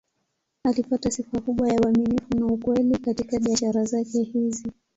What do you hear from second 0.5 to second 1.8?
Alipata sifa kubwa ya